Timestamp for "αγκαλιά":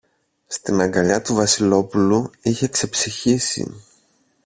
0.81-1.21